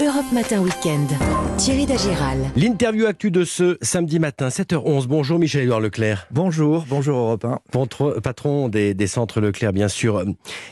[0.00, 1.08] Europe Matin Weekend.
[1.56, 2.38] Thierry Dagiral.
[2.56, 5.06] L'interview actu de ce samedi matin, 7h11.
[5.06, 6.26] Bonjour Michel-Édouard Leclerc.
[6.32, 8.20] Bonjour, bonjour Europe 1.
[8.20, 10.24] Patron des, centres Leclerc, bien sûr.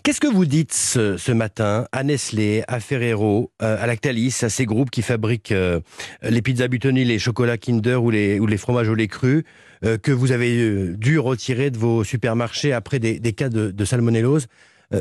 [0.03, 4.67] Qu'est-ce que vous dites ce, matin à Nestlé, à Ferrero, euh, à Lactalis, à ces
[4.67, 5.79] groupes qui fabriquent euh,
[6.23, 9.45] les pizzas Butoni, les chocolats Kinder ou les, ou les fromages au lait cru,
[9.85, 14.49] euh, que vous avez dû retirer de vos supermarchés après des, cas de, de salmonellose?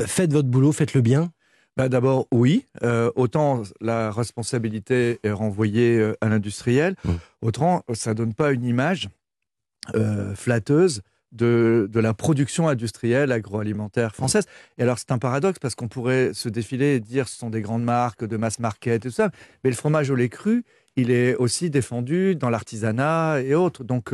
[0.06, 1.32] Faites votre boulot, faites-le bien
[1.76, 2.66] bah, d'abord, oui.
[2.82, 7.10] Euh, autant la responsabilité est renvoyée euh, à l'industriel, mmh.
[7.40, 9.08] autant ça ne donne pas une image
[9.94, 14.44] euh, flatteuse de, la production industrielle agroalimentaire française.
[14.76, 17.62] Et alors, c'est un paradoxe parce qu'on pourrait se défiler et dire ce sont des
[17.62, 19.30] grandes marques de mass market et tout ça,
[19.64, 23.82] mais le fromage au lait cru, il est aussi défendu dans l'artisanat et autres.
[23.82, 24.12] Donc,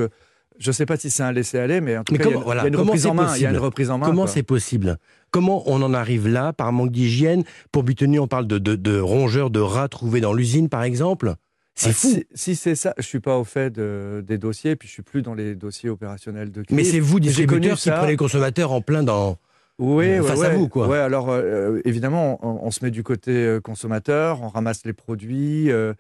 [0.59, 2.67] je ne sais pas si c'est un laisser-aller, mais en tout cas, il, y a,
[2.67, 4.07] une reprise en main, il y a une reprise en main.
[4.07, 4.99] Comment c'est possible
[5.31, 9.61] Comment on en arrive là par manque d'hygiène Pour Butoni, on parle de, rongeurs, de
[9.61, 11.35] rats trouvés dans l'usine, par exemple
[11.75, 12.09] c'est bah, fou.
[12.35, 15.35] Si, c'est ça, je suis pas au fait des dossiers, puis je suis plus dans
[15.35, 16.77] les dossiers opérationnels de crise.
[16.77, 19.39] Mais c'est vous, distributeurs, qui prenez les consommateurs en plein dans.
[19.79, 20.89] Oui, euh, face à vous, quoi.
[20.89, 25.71] Ouais, alors euh, évidemment, on, se met du côté euh, consommateur, on ramasse les produits.
[25.71, 25.95] Euh,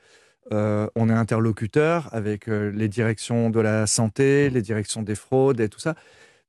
[0.50, 5.68] on est interlocuteur avec euh, les directions de la santé, les directions des fraudes et
[5.68, 5.94] tout ça.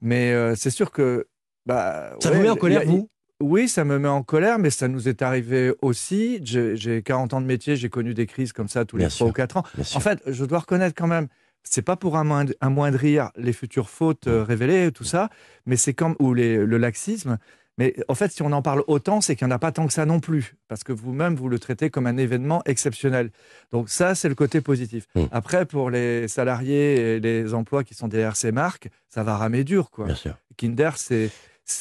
[0.01, 1.27] Mais euh, c'est sûr que...
[1.65, 3.09] Bah, ça vous met en colère, vous?
[3.41, 6.41] Oui, ça me met en colère, mais ça nous est arrivé aussi.
[6.43, 9.31] J'ai 40 ans de métier, j'ai connu des crises comme ça tous les 3 ou
[9.31, 9.63] 4 ans.
[9.95, 11.27] En fait, je dois reconnaître quand même,
[11.63, 15.29] c'est pas pour amoindrir les futures fautes révélées, tout ça,
[15.65, 17.37] mais c'est comme, ou le laxisme,
[17.79, 19.87] mais en fait, si on en parle autant, c'est qu'il n'y en a pas tant
[19.87, 23.31] que ça non plus, parce que vous-même, vous le traitez comme un événement exceptionnel.
[23.71, 25.07] Donc ça, c'est le côté positif.
[25.15, 25.23] Mmh.
[25.31, 29.63] Après, pour les salariés et les emplois qui sont derrière ces marques, ça va ramer
[29.63, 29.91] dur.
[29.91, 30.07] Quoi.
[30.07, 30.35] Bien sûr.
[30.57, 31.31] Kinder, c'est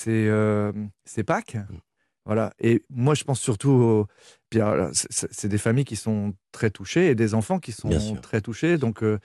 [0.07, 0.73] euh,
[1.27, 1.57] Pâques.
[1.57, 1.79] Mmh.
[2.25, 2.53] Voilà.
[2.61, 4.07] Et moi, je pense surtout,
[4.93, 8.79] c'est des familles qui sont très touchées et des enfants qui sont très touchés.
[8.79, 9.19] Donc, euh,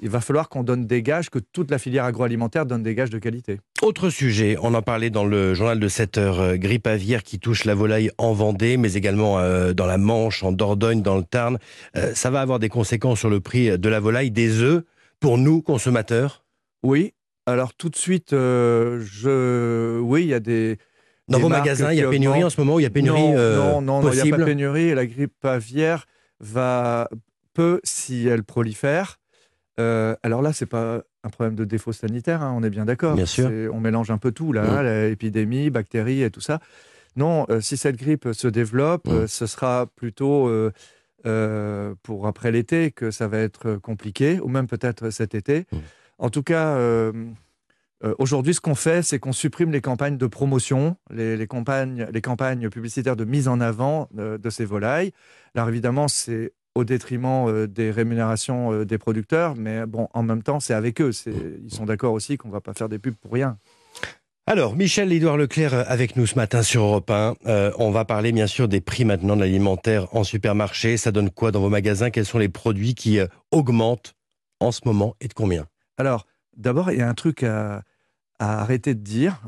[0.00, 3.10] il va falloir qu'on donne des gages, que toute la filière agroalimentaire donne des gages
[3.10, 3.60] de qualité.
[3.82, 7.38] Autre sujet, on en parlait dans le journal de 7 heures, euh, grippe aviaire qui
[7.38, 11.24] touche la volaille en Vendée, mais également euh, dans la Manche, en Dordogne, dans le
[11.24, 11.58] Tarn.
[11.96, 14.82] Euh, ça va avoir des conséquences sur le prix de la volaille, des œufs,
[15.20, 16.44] pour nous, consommateurs?
[16.82, 17.14] Oui.
[17.46, 19.98] Alors tout de suite, je...
[20.00, 20.78] oui, il y a des...
[21.28, 23.80] Dans vos magasins, il y a pénurie en ce moment, il y a pénurie Non,
[23.80, 24.94] non, non, il n'y a pas pénurie.
[24.94, 26.06] La grippe aviaire
[26.40, 27.08] va
[27.54, 29.18] peu, si elle prolifère,
[29.80, 33.14] euh, alors là, c'est pas un problème de défaut sanitaire, hein, on est bien d'accord.
[33.14, 33.50] Bien sûr.
[33.72, 34.86] On mélange un peu tout, là, mmh.
[35.08, 36.60] l'épidémie, bactéries et tout ça.
[37.16, 39.12] Non, euh, si cette grippe se développe, mmh.
[39.12, 40.50] euh, ce sera plutôt
[42.02, 45.66] pour après l'été que ça va être compliqué, ou même peut-être cet été.
[45.70, 45.76] Mmh.
[46.18, 46.76] En tout cas,
[48.18, 52.68] aujourd'hui, ce qu'on fait, c'est qu'on supprime les campagnes de promotion, les, campagnes, les campagnes
[52.70, 55.12] publicitaires de mise en avant de ces volailles.
[55.54, 60.42] Alors évidemment, c'est au détriment euh, des rémunérations euh, des producteurs, mais bon, en même
[60.42, 61.10] temps, c'est avec eux.
[61.26, 63.58] Ils sont d'accord aussi qu'on ne va pas faire des pubs pour rien.
[64.46, 67.34] Alors, Michel-Édouard Leclerc euh, avec nous ce matin sur Europe 1.
[67.78, 70.96] on va parler bien sûr des prix maintenant de l'alimentaire en supermarché.
[70.96, 72.10] Ça donne quoi dans vos magasins?
[72.10, 73.18] Quels sont les produits qui
[73.50, 74.14] augmentent
[74.60, 75.66] en ce moment et de combien?
[75.98, 77.82] Alors, d'abord, il y a un truc à
[78.38, 79.40] arrêter de dire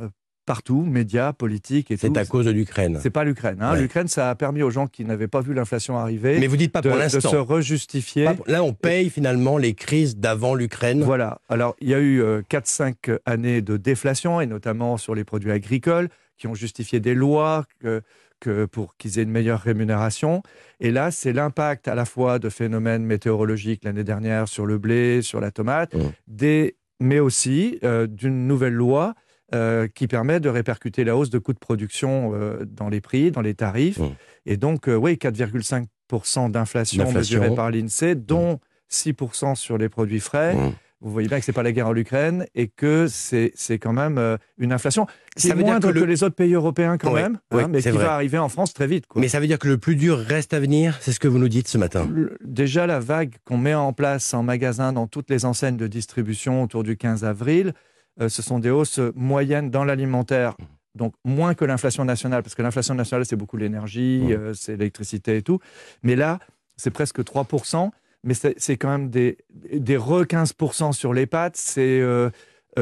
[0.44, 2.98] partout, médias, politiques et C'est à cause de l'Ukraine.
[3.02, 3.58] C'est pas l'Ukraine.
[3.60, 3.76] Hein.
[3.76, 6.38] L'Ukraine, ça a permis aux gens qui n'avaient pas vu l'inflation arriver.
[6.38, 7.30] Mais vous dites pas de, pour l'instant.
[7.30, 8.28] De se rejustifier.
[8.46, 11.02] Là, on paye finalement les crises d'avant l'Ukraine.
[11.02, 11.40] Voilà.
[11.48, 15.50] Alors, il y a eu 4-5 euh, années de déflation, et notamment sur les produits
[15.50, 18.02] agricoles, qui ont justifié des lois que,
[18.40, 20.42] que pour qu'ils aient une meilleure rémunération.
[20.80, 25.22] Et là, c'est l'impact à la fois de phénomènes météorologiques l'année dernière sur le blé,
[25.22, 26.00] sur la tomate, mmh.
[26.26, 29.14] des, mais aussi euh, d'une nouvelle loi
[29.54, 33.30] euh, qui permet de répercuter la hausse de coûts de production euh, dans les prix,
[33.30, 33.98] dans les tarifs.
[33.98, 34.14] Mmh.
[34.46, 38.58] Et donc, euh, oui, 4,5% d'inflation mesurée par l'INSEE, dont
[38.90, 40.54] 6% sur les produits frais.
[40.54, 40.72] Mmh.
[41.02, 43.92] Vous voyez bien que ce n'est pas la guerre en Ukraine et que c'est quand
[43.92, 45.06] même une inflation
[45.36, 48.38] qui est moindre que, les autres pays européens quand même, hein, mais qui va arriver
[48.38, 49.04] en France très vite.
[49.14, 51.38] Mais ça veut dire que le plus dur reste à venir C'est ce que vous
[51.38, 52.08] nous dites ce matin
[52.42, 56.62] Déjà, la vague qu'on met en place en magasin dans toutes les enseignes de distribution
[56.62, 57.74] autour du 15 avril,
[58.20, 60.64] ce sont des hausses moyennes dans l'alimentaire, mmh.
[60.94, 64.32] donc moins que l'inflation nationale, parce que l'inflation nationale, c'est beaucoup l'énergie, mmh.
[64.32, 65.58] euh, c'est l'électricité et tout.
[66.02, 66.38] Mais là,
[66.76, 67.90] c'est presque 3%,
[68.22, 72.00] mais c'est quand même des, des re 15% sur les pâtes, c'est...
[72.00, 72.30] Euh,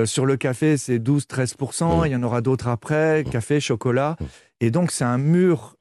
[0.07, 2.07] sur le café, c'est 12-13%, mmh.
[2.07, 4.17] il y en aura d'autres après, café, chocolat.
[4.61, 5.77] Et donc, c'est un mur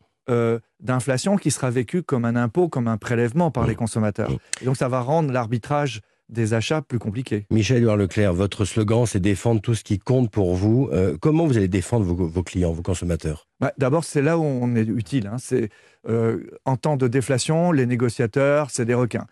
[0.82, 4.30] d'inflation qui sera vécu comme un impôt, comme un prélèvement par les consommateurs.
[4.62, 6.02] Et donc, ça va rendre l'arbitrage
[6.32, 7.46] des achats plus compliqués.
[7.52, 10.90] Michel-Édouard Leclerc, votre slogan, c'est défendre tout ce qui compte pour vous.
[10.92, 13.48] Euh, comment vous allez défendre vos, clients, vos consommateurs?
[13.60, 15.28] Bah, D'abord, c'est là où on est utile.
[15.28, 15.38] Hein.
[15.38, 15.70] C'est
[16.10, 19.28] euh, en temps de déflation, les négociateurs, c'est des requins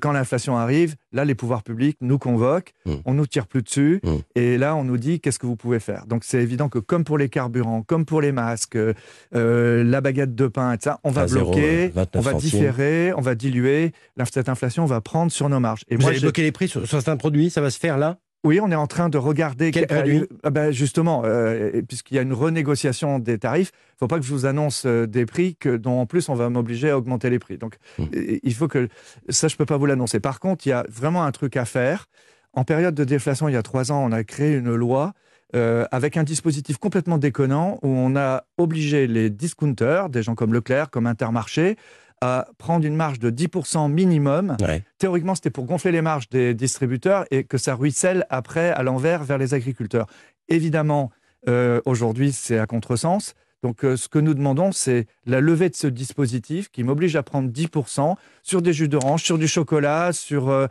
[0.00, 2.94] quand l'inflation arrive, là, les pouvoirs publics nous convoquent, mmh.
[3.04, 4.10] on nous tire plus dessus, mmh.
[4.34, 6.06] et là, on nous dit qu'est-ce que vous pouvez faire?
[6.06, 10.34] Donc, c'est évident que comme pour les carburants, comme pour les masques, euh, la baguette
[10.34, 13.92] de pain, etc., on va bloquer, on va différer, on va diluer.
[14.32, 15.82] Cette inflation va prendre sur nos marges.
[15.88, 18.18] Et vous allez bloquer les prix sur certains produits, ça va se faire là?
[18.46, 19.70] Oui, on est en train de regarder.
[19.70, 23.98] Quel produit ah ben Justement, euh, puisqu'il y a une renégociation des tarifs, il ne
[23.98, 26.48] faut pas que je vous annonce euh, des prix que, dont en plus on va
[26.48, 27.58] m'obliger à augmenter les prix.
[27.58, 28.04] Donc, hmm.
[28.42, 28.88] il faut que.
[29.28, 30.20] Ça, je ne peux pas vous l'annoncer.
[30.20, 32.06] Par contre, il y a vraiment un truc à faire.
[32.52, 35.12] En période de déflation, il y a trois ans, on a créé une loi
[35.54, 40.52] euh, avec un dispositif complètement déconnant où on a obligé les discounters, des gens comme
[40.52, 41.76] Leclerc, comme Intermarché,
[42.20, 44.56] à prendre une marge de 10% minimum.
[44.98, 49.22] Théoriquement, c'était pour gonfler les marges des distributeurs et que ça ruisselle après à l'envers
[49.24, 50.06] vers les agriculteurs.
[50.48, 51.10] Évidemment,
[51.48, 53.34] euh, aujourd'hui, c'est à contresens.
[53.62, 57.22] Donc, euh, ce que nous demandons, c'est la levée de ce dispositif qui m'oblige à
[57.22, 60.68] prendre 10% sur des jus d'orange, sur du chocolat, sur, euh,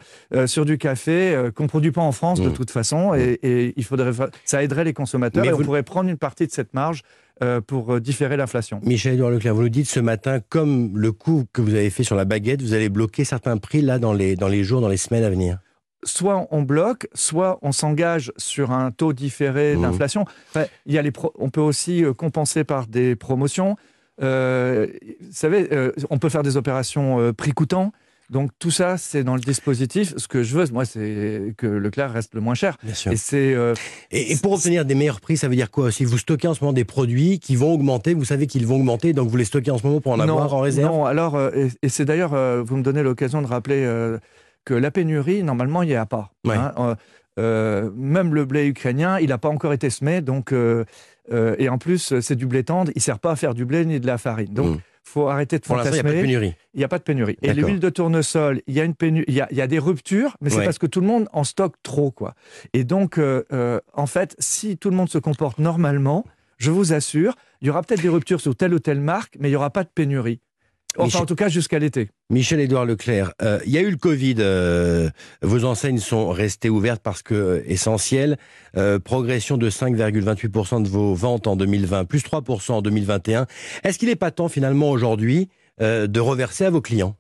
[0.48, 2.54] sur du café, qu'on ne produit pas en France de mmh.
[2.54, 3.14] toute façon.
[3.16, 4.12] Et, il faudrait,
[4.46, 7.02] ça aiderait les consommateurs et on pourrait prendre une partie de cette marge
[7.44, 8.80] euh, pour euh, différer l'inflation.
[8.84, 12.16] Michel-Édouard Leclerc, vous nous dites ce matin, comme le coup que vous avez fait sur
[12.16, 14.98] la baguette, vous allez bloquer certains prix là dans les, dans les jours, dans les
[14.98, 15.60] semaines à venir
[16.08, 19.82] soit on bloque, soit on s'engage sur un taux différé mmh.
[19.82, 20.26] d'inflation.
[20.86, 23.76] il y a les on peut aussi euh, compenser par des promotions.
[24.20, 24.26] vous
[25.32, 25.68] savez,
[26.12, 27.92] on peut faire des opérations prix coûtant.
[28.30, 30.14] Donc tout ça, c'est dans le dispositif.
[30.18, 32.78] Ce que je veux, moi, c'est que Leclerc reste le moins cher.
[32.84, 33.12] Bien sûr.
[33.12, 33.74] Et, c'est, euh,
[34.12, 35.92] et, pour obtenir des meilleurs prix, ça veut dire quoi?
[35.92, 38.78] Si vous stockez en ce moment des produits qui vont augmenter, vous savez qu'ils vont
[38.78, 40.92] augmenter, donc vous les stockez en ce moment pour en avoir en réserve?
[40.92, 43.86] Non, alors, euh, et, c'est d'ailleurs, euh, vous me donnez l'occasion de rappeler
[44.66, 46.32] que la pénurie, normalement, il n'y a pas.
[46.48, 46.96] Hein.
[47.38, 50.54] même le blé ukrainien, il n'a pas encore été semé, donc,
[51.32, 53.86] et en plus, c'est du blé tendre, il ne sert pas à faire du blé
[53.86, 54.54] ni de la farine.
[54.54, 55.92] Donc, mmh faut arrêter de fantasmer.
[55.92, 56.56] il n'y a pas de pénurie.
[56.74, 57.38] Il n'y a pas de pénurie.
[57.42, 60.50] Et l'huile de tournesol, il y a une pénurie, il y a, des ruptures, mais
[60.50, 62.34] c'est parce que tout le monde en stocke trop, quoi.
[62.74, 66.26] Et donc, euh, euh, en fait, si tout le monde se comporte normalement,
[66.58, 69.50] je vous assure, il y aura peut-être des ruptures sur telle ou telle marque, mais
[69.50, 70.42] il n'y aura pas de pénurie.
[70.98, 72.10] Enfin, en tout cas, jusqu'à l'été.
[72.30, 74.36] Michel-Édouard Leclerc, euh, il y a eu le Covid.
[74.40, 75.10] Euh,
[75.42, 78.38] vos enseignes sont restées ouvertes parce que euh, essentielles.
[79.04, 83.46] progression de 5,28% de vos ventes en 2020, plus 3% en 2021.
[83.84, 85.50] Est-ce qu'il n'est pas temps finalement aujourd'hui
[85.80, 87.16] de reverser à vos clients?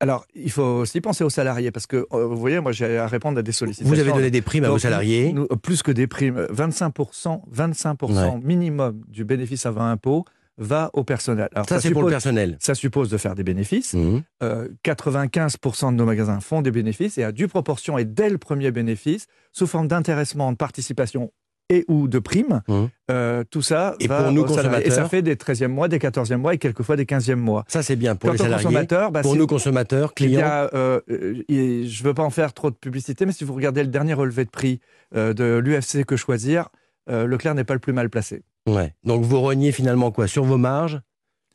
[0.00, 3.38] Alors, il faut aussi penser aux salariés, parce que, vous voyez, moi, j'ai à répondre
[3.38, 3.94] à des sollicitations.
[3.94, 5.32] Vous avez donné des primes à vos salariés?
[5.62, 10.24] Plus que des primes, 25%, 25% minimum du bénéfice avant impôt
[10.62, 11.48] va au personnel.
[11.54, 12.56] Alors, ça, c'est pour le personnel.
[12.60, 13.94] Ça suppose de faire des bénéfices.
[13.94, 15.92] 95% mmh.
[15.92, 19.26] de nos magasins font des bénéfices et à due proportion et dès le premier bénéfice,
[19.52, 21.32] sous forme d'intéressement, de participation
[21.68, 22.84] et ou de primes, mmh.
[23.10, 24.86] euh, tout ça et va pour nous consommateurs.
[24.86, 27.64] Et ça fait des 13e mois, des 14e mois et quelquefois des 15e mois.
[27.68, 28.86] Ça, c'est bien pour les salariés.
[29.10, 30.68] Bah, pour nous consommateurs, clients.
[30.74, 33.82] Euh, euh, je ne veux pas en faire trop de publicité, mais si vous regardez
[33.82, 34.80] le dernier relevé de prix
[35.14, 36.68] de l'UFC Que Choisir,
[37.08, 38.42] Leclerc n'est pas le plus mal placé.
[38.68, 38.94] Ouais.
[39.04, 40.26] Donc vous reniez finalement quoi?
[40.26, 41.00] Sur vos marges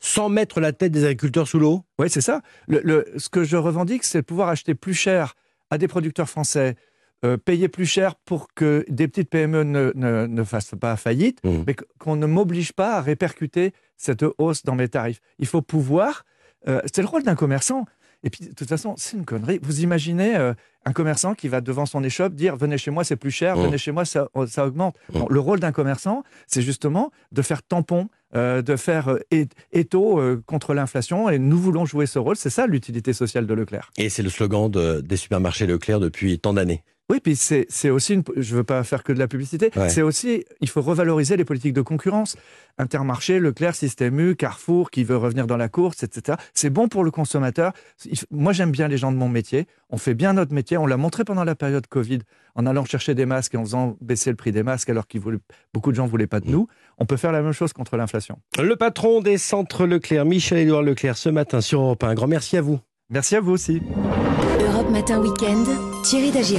[0.00, 1.82] sans mettre la tête des agriculteurs sous l'eau?
[1.98, 2.42] Oui, c'est ça.
[2.68, 5.34] Le, ce que je revendique, c'est de pouvoir acheter plus cher
[5.70, 6.76] à des producteurs français,
[7.24, 11.64] euh, payer plus cher pour que des petites PME ne, ne, fassent pas faillite, mmh.
[11.66, 15.20] mais qu'on ne m'oblige pas à répercuter cette hausse dans mes tarifs.
[15.38, 16.24] Il faut pouvoir,
[16.68, 17.86] euh, c'est le rôle d'un commerçant,
[18.24, 19.60] et puis, de toute façon, c'est une connerie.
[19.62, 20.52] Vous imaginez euh,
[20.84, 23.62] un commerçant qui va devant son échoppe dire Venez chez moi, c'est plus cher, mmh.
[23.62, 24.96] venez chez moi, ça, ça augmente.
[25.12, 25.20] Mmh.
[25.30, 30.74] le rôle d'un commerçant, c'est justement de faire tampon, euh, de faire euh, étau contre
[30.74, 31.28] l'inflation.
[31.28, 32.36] Et nous voulons jouer ce rôle.
[32.36, 33.90] C'est ça l'utilité sociale de Leclerc.
[33.98, 36.82] Et c'est le slogan des supermarchés Leclerc depuis tant d'années.
[37.10, 40.02] Oui, puis c'est aussi, une, je ne veux pas faire que de la publicité, c'est
[40.02, 42.36] aussi, il faut revaloriser les politiques de concurrence.
[42.76, 46.36] Intermarché, Leclerc, Système U, Carrefour, qui veut revenir dans la course, etc.
[46.52, 47.72] C'est bon pour le consommateur.
[48.30, 49.66] Moi, j'aime bien les gens de mon métier.
[49.88, 50.76] On fait bien notre métier.
[50.76, 52.18] On l'a montré pendant la période Covid,
[52.54, 55.18] en allant chercher des masques et en faisant baisser le prix des masques, alors que
[55.72, 56.68] beaucoup de gens ne voulaient pas de nous.
[56.98, 58.38] On peut faire la même chose contre l'inflation.
[58.58, 62.08] Le patron des centres Leclerc, Michel-Édouard Leclerc, ce matin sur Europe 1.
[62.08, 62.78] Un grand merci à vous.
[63.10, 63.80] Merci à vous aussi.
[64.60, 65.66] Europe Matin Weekend,
[66.04, 66.56] Thierry Dagiral.